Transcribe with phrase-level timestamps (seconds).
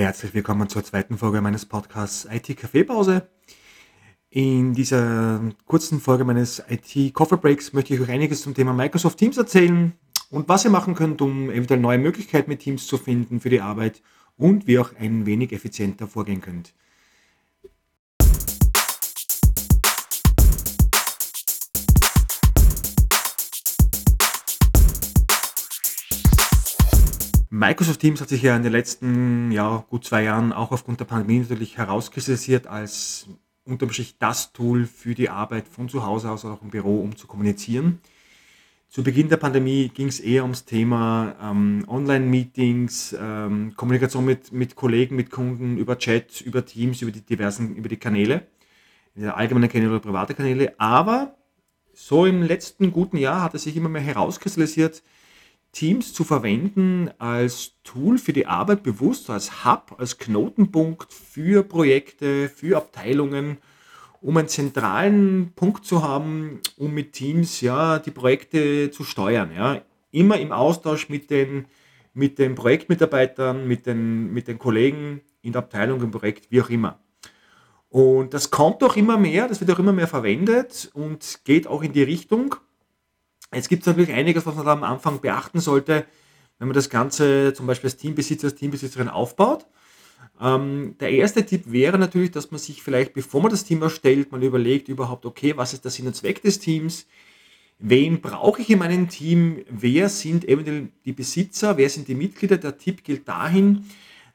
[0.00, 3.28] Herzlich willkommen zur zweiten Folge meines Podcasts IT Kaffeepause.
[4.30, 9.18] In dieser kurzen Folge meines IT Coffee Breaks möchte ich euch einiges zum Thema Microsoft
[9.18, 9.92] Teams erzählen
[10.30, 13.60] und was ihr machen könnt, um eventuell neue Möglichkeiten mit Teams zu finden für die
[13.60, 14.00] Arbeit
[14.38, 16.72] und wie ihr auch ein wenig effizienter vorgehen könnt.
[27.52, 31.04] Microsoft Teams hat sich ja in den letzten ja, gut zwei Jahren auch aufgrund der
[31.04, 33.26] Pandemie natürlich herauskristallisiert als
[33.64, 37.16] unterm das Tool für die Arbeit von zu Hause aus oder auch im Büro, um
[37.16, 38.00] zu kommunizieren.
[38.88, 44.76] Zu Beginn der Pandemie ging es eher ums Thema ähm, Online-Meetings, ähm, Kommunikation mit, mit
[44.76, 48.46] Kollegen, mit Kunden, über Chat, über Teams, über die diversen, über die Kanäle,
[49.16, 50.74] allgemeine Kanäle oder private Kanäle.
[50.78, 51.34] Aber
[51.94, 55.02] so im letzten guten Jahr hat es sich immer mehr herauskristallisiert,
[55.72, 62.48] Teams zu verwenden als Tool für die Arbeit bewusst, als Hub, als Knotenpunkt für Projekte,
[62.48, 63.58] für Abteilungen,
[64.20, 69.50] um einen zentralen Punkt zu haben, um mit Teams ja die Projekte zu steuern.
[69.54, 69.80] Ja.
[70.10, 71.66] Immer im Austausch mit den,
[72.14, 76.68] mit den Projektmitarbeitern, mit den, mit den Kollegen in der Abteilung, im Projekt, wie auch
[76.68, 76.98] immer.
[77.88, 81.82] Und das kommt auch immer mehr, das wird auch immer mehr verwendet und geht auch
[81.82, 82.54] in die Richtung,
[83.52, 86.06] Jetzt gibt es natürlich einiges, was man da am Anfang beachten sollte,
[86.58, 89.66] wenn man das Ganze zum Beispiel als Teambesitzer, als Teambesitzerin aufbaut.
[90.40, 94.30] Ähm, der erste Tipp wäre natürlich, dass man sich vielleicht, bevor man das Team erstellt,
[94.30, 97.06] mal überlegt überhaupt, okay, was ist der Sinn und Zweck des Teams?
[97.78, 99.64] Wen brauche ich in meinem Team?
[99.70, 101.76] Wer sind eventuell die Besitzer?
[101.76, 102.58] Wer sind die Mitglieder?
[102.58, 103.86] Der Tipp gilt dahin,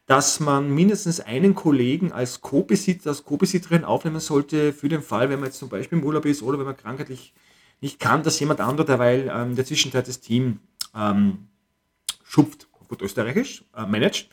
[0.07, 5.39] dass man mindestens einen Kollegen als Co-Besitzer, als Co-Besitzerin aufnehmen sollte, für den Fall, wenn
[5.39, 7.33] man jetzt zum Beispiel im Urlaub ist oder wenn man krankheitlich
[7.85, 10.59] nicht kann, dass jemand anderer derweil ähm, in der Zwischenzeit das Team
[10.95, 11.47] ähm,
[12.23, 14.27] schupft, gut österreichisch, äh, managt.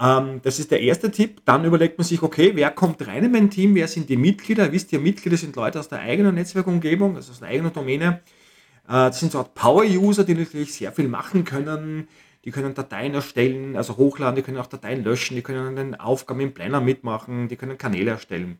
[0.00, 1.42] Ähm, das ist der erste Tipp.
[1.44, 4.72] Dann überlegt man sich, okay, wer kommt rein in mein Team, wer sind die Mitglieder?
[4.72, 8.20] Wisst ihr, Mitglieder sind Leute aus der eigenen Netzwerkumgebung, also aus der eigenen Domäne.
[8.88, 12.08] Äh, das sind so Art Power-User, die natürlich sehr viel machen können.
[12.44, 15.94] Die können Dateien erstellen, also hochladen, die können auch Dateien löschen, die können an den
[15.94, 18.58] Aufgaben im Planner mitmachen, die können Kanäle erstellen.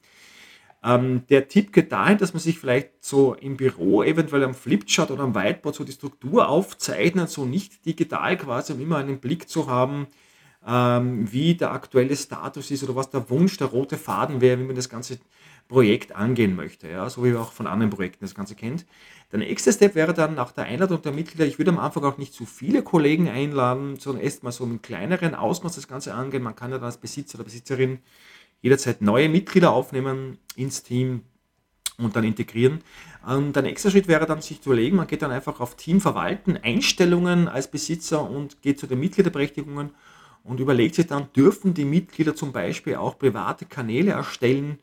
[0.84, 5.10] Ähm, der Tipp geht dahin, dass man sich vielleicht so im Büro eventuell am Flipchart
[5.10, 9.48] oder am Whiteboard so die Struktur aufzeichnet, so nicht digital quasi, um immer einen Blick
[9.48, 10.06] zu haben,
[10.66, 14.64] ähm, wie der aktuelle Status ist oder was der Wunsch, der rote Faden wäre, wie
[14.64, 15.18] man das ganze
[15.68, 18.86] Projekt angehen möchte, ja, so wie man auch von anderen Projekten das Ganze kennt.
[19.32, 22.18] Der nächste Step wäre dann nach der Einladung der Mitglieder, ich würde am Anfang auch
[22.18, 26.42] nicht zu viele Kollegen einladen, sondern erstmal so im kleineren Ausmaß das Ganze angehen.
[26.42, 27.98] Man kann ja dann als Besitzer oder Besitzerin
[28.66, 31.22] jederzeit neue Mitglieder aufnehmen ins Team
[31.98, 32.80] und dann integrieren.
[33.24, 36.00] Und der nächste Schritt wäre dann, sich zu überlegen, man geht dann einfach auf Team
[36.00, 39.90] verwalten, Einstellungen als Besitzer und geht zu den Mitgliederberechtigungen
[40.42, 44.80] und überlegt sich dann, dürfen die Mitglieder zum Beispiel auch private Kanäle erstellen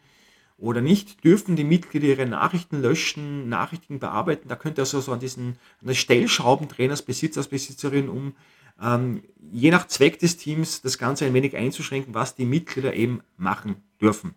[0.57, 1.23] oder nicht?
[1.23, 4.47] Dürfen die Mitglieder ihre Nachrichten löschen, Nachrichten bearbeiten?
[4.47, 8.33] Da könnte also so an diesen an den Stellschrauben drehen als Besitzer, als Besitzerin, um
[8.81, 13.21] ähm, je nach Zweck des Teams das Ganze ein wenig einzuschränken, was die Mitglieder eben
[13.37, 14.35] machen dürfen.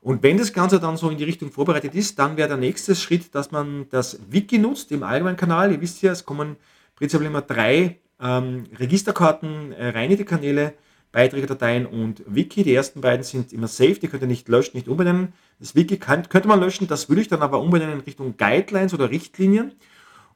[0.00, 2.94] Und wenn das Ganze dann so in die Richtung vorbereitet ist, dann wäre der nächste
[2.94, 5.72] Schritt, dass man das Wiki nutzt im allgemeinen Kanal.
[5.72, 6.56] Ihr wisst ja, es kommen
[6.94, 10.74] prinzipiell immer drei ähm, Registerkarten äh, rein in die Kanäle,
[11.12, 12.62] Beiträge, und Wiki.
[12.62, 15.32] Die ersten beiden sind immer safe, die könnt ihr nicht löschen, nicht umbenennen.
[15.58, 18.94] Das Wiki kann, könnte man löschen, das würde ich dann aber umbenennen in Richtung Guidelines
[18.94, 19.72] oder Richtlinien,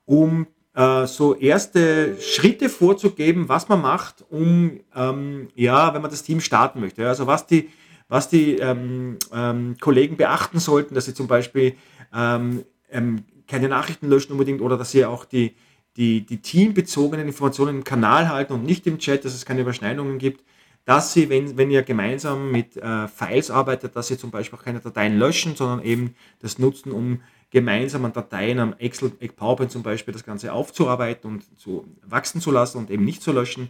[0.06, 6.22] um äh, so erste Schritte vorzugeben, was man macht, um, ähm, ja, wenn man das
[6.22, 7.06] Team starten möchte.
[7.06, 7.68] Also was die,
[8.08, 11.74] was die ähm, ähm, Kollegen beachten sollten, dass sie zum Beispiel
[12.14, 15.54] ähm, ähm, keine Nachrichten löschen unbedingt oder dass sie auch die,
[15.96, 20.18] die, die teambezogenen Informationen im Kanal halten und nicht im Chat, dass es keine Überschneidungen
[20.18, 20.42] gibt
[20.84, 24.80] dass sie, wenn, wenn ihr gemeinsam mit äh, Files arbeitet, dass sie zum Beispiel keine
[24.80, 27.20] Dateien löschen, sondern eben das nutzen, um
[27.50, 32.50] gemeinsam an Dateien am Excel, PowerPoint zum Beispiel das Ganze aufzuarbeiten und zu wachsen zu
[32.50, 33.68] lassen und eben nicht zu löschen.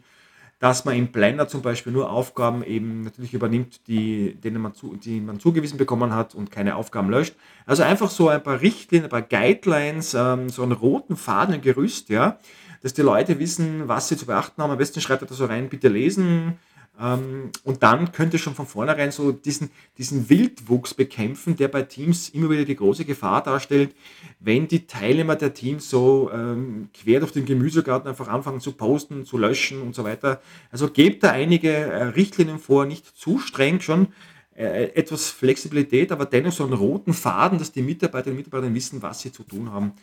[0.60, 4.94] Dass man im Blender zum Beispiel nur Aufgaben eben natürlich übernimmt, die, denen man, zu,
[4.94, 7.34] die man zugewiesen bekommen hat und keine Aufgaben löscht.
[7.66, 11.62] Also einfach so ein paar Richtlinien, ein paar Guidelines, ähm, so einen roten Faden, ein
[11.62, 12.38] Gerüst, ja,
[12.80, 14.70] dass die Leute wissen, was sie zu beachten haben.
[14.70, 16.58] Am besten schreibt er da so rein, bitte lesen,
[17.02, 22.48] und dann könnte schon von vornherein so diesen, diesen Wildwuchs bekämpfen, der bei Teams immer
[22.50, 23.94] wieder die große Gefahr darstellt,
[24.38, 29.24] wenn die Teilnehmer der Teams so ähm, quer durch den Gemüsegarten einfach anfangen zu posten,
[29.24, 30.40] zu löschen und so weiter.
[30.70, 34.08] Also gebt da einige äh, Richtlinien vor, nicht zu streng schon,
[34.54, 39.02] äh, etwas Flexibilität, aber dennoch so einen roten Faden, dass die Mitarbeiterinnen und Mitarbeiter wissen,
[39.02, 39.94] was sie zu tun haben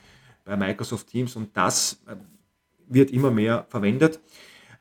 [0.44, 2.16] bei Microsoft Teams und das äh,
[2.90, 4.20] wird immer mehr verwendet.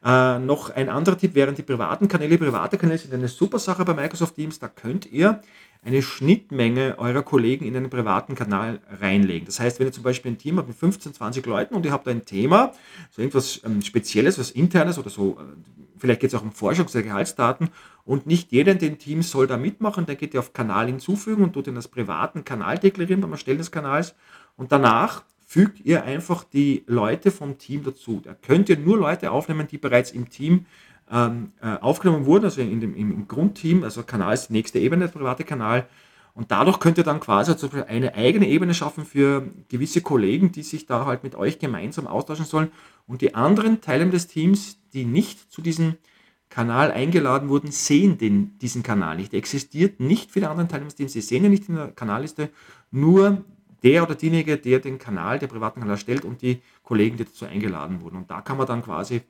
[0.04, 2.38] Äh, noch ein anderer Tipp wären die privaten Kanäle.
[2.38, 4.58] Private Kanäle sind eine super Sache bei Microsoft Teams.
[4.58, 5.40] Da könnt ihr
[5.84, 9.46] eine Schnittmenge eurer Kollegen in einen privaten Kanal reinlegen.
[9.46, 11.92] Das heißt, wenn ihr zum Beispiel ein Team habt mit 15, 20 Leuten und ihr
[11.92, 12.72] habt ein Thema,
[13.10, 15.44] so irgendwas ähm, Spezielles, was Internes oder so, äh,
[15.96, 17.70] vielleicht geht es auch um Forschungs- oder Gehaltsdaten
[18.04, 21.44] und nicht jeder in den Teams soll da mitmachen, dann geht ihr auf Kanal hinzufügen
[21.44, 24.14] und tut ihn als privaten Kanal deklarieren beim Erstellen des Kanals
[24.56, 28.20] und danach fügt ihr einfach die Leute vom Team dazu.
[28.22, 30.66] Da könnt ihr nur Leute aufnehmen, die bereits im Team
[31.10, 35.06] ähm, äh, aufgenommen wurden, also in dem, im, Grundteam, also Kanal ist die nächste Ebene,
[35.06, 35.88] der private Kanal.
[36.34, 40.62] Und dadurch könnt ihr dann quasi Beispiel eine eigene Ebene schaffen für gewisse Kollegen, die
[40.62, 42.70] sich da halt mit euch gemeinsam austauschen sollen.
[43.06, 45.94] Und die anderen Teile des Teams, die nicht zu diesem
[46.50, 49.32] Kanal eingeladen wurden, sehen den, diesen Kanal nicht.
[49.32, 50.94] Der existiert nicht für die anderen Teams.
[50.94, 52.50] Sie sehen ihn nicht in der Kanalliste.
[52.90, 53.44] Nur
[53.82, 57.44] der oder diejenige, der den Kanal, der privaten Kanal stellt und die Kollegen, die dazu
[57.44, 58.16] eingeladen wurden.
[58.16, 59.22] Und da kann man dann quasi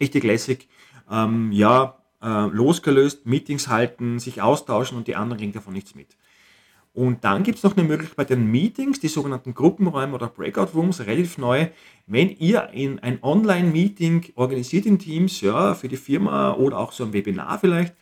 [0.00, 0.68] richtig lässig,
[1.10, 6.16] ähm, ja, äh, losgelöst, Meetings halten, sich austauschen und die anderen kriegen davon nichts mit.
[6.94, 10.74] Und dann gibt es noch eine Möglichkeit bei den Meetings, die sogenannten Gruppenräume oder Breakout
[10.74, 11.68] Rooms, relativ neu.
[12.06, 17.04] Wenn ihr in ein Online-Meeting organisiert in Teams, ja, für die Firma oder auch so
[17.04, 17.94] ein Webinar vielleicht,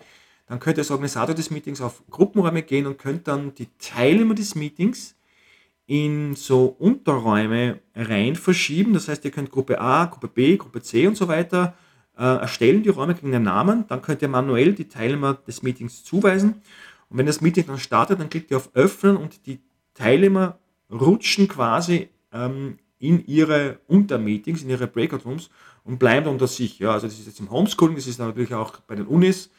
[0.49, 4.35] dann könnt ihr als Organisator des Meetings auf Gruppenräume gehen und könnt dann die Teilnehmer
[4.35, 5.15] des Meetings
[5.91, 8.93] in so Unterräume rein verschieben.
[8.93, 11.75] Das heißt, ihr könnt Gruppe A, Gruppe B, Gruppe C und so weiter
[12.17, 12.85] äh, erstellen.
[12.85, 13.89] Die Räume kriegen einen Namen.
[13.89, 16.63] Dann könnt ihr manuell die Teilnehmer des Meetings zuweisen.
[17.09, 19.59] Und wenn das Meeting dann startet, dann klickt ihr auf Öffnen und die
[19.95, 20.61] Teilnehmer
[20.93, 25.51] rutschen quasi ähm, in ihre Untermeetings, in ihre Breakout Rooms
[25.83, 26.79] und bleiben unter sich.
[26.79, 29.51] Ja, also das ist jetzt im Homeschooling, das ist natürlich auch bei den Unis,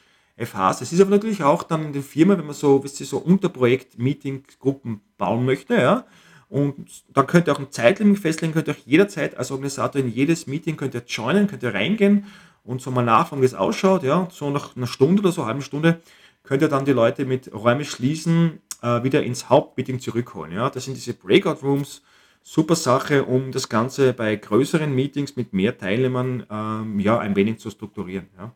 [0.45, 0.79] FHs.
[0.79, 3.17] Das ist aber natürlich auch dann in den Firmen, wenn man so, wisst ihr, so
[3.17, 6.05] Unterprojekt-Meeting-Gruppen bauen möchte, ja.
[6.49, 10.11] Und dann könnt ihr auch ein Zeitlimit festlegen, könnt ihr auch jederzeit als Organisator in
[10.11, 12.25] jedes Meeting könnt ihr joinen, könnt ihr reingehen
[12.65, 14.27] und so mal nachfragen, wie es ausschaut, ja.
[14.31, 16.01] So nach einer Stunde oder so, halben Stunde,
[16.43, 20.69] könnt ihr dann die Leute mit Räume schließen äh, wieder ins Hauptmeeting zurückholen, ja.
[20.69, 22.01] Das sind diese Breakout Rooms,
[22.43, 27.59] super Sache, um das Ganze bei größeren Meetings mit mehr Teilnehmern ähm, ja, ein wenig
[27.59, 28.27] zu strukturieren.
[28.37, 28.51] Ja.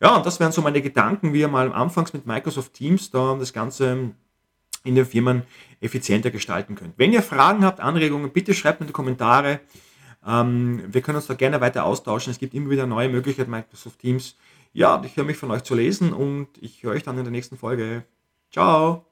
[0.00, 3.52] Ja, und das wären so meine Gedanken, wie mal anfangs mit Microsoft Teams da das
[3.52, 4.12] Ganze
[4.82, 5.42] in den Firmen
[5.80, 6.94] effizienter gestalten könnt.
[6.96, 9.60] Wenn ihr Fragen habt, Anregungen, bitte schreibt in die Kommentare.
[10.26, 12.30] Ähm, wir können uns da gerne weiter austauschen.
[12.30, 14.36] Es gibt immer wieder neue Möglichkeiten Microsoft Teams.
[14.72, 17.32] Ja, ich höre mich von euch zu lesen und ich höre euch dann in der
[17.32, 18.04] nächsten Folge.
[18.50, 19.09] Ciao!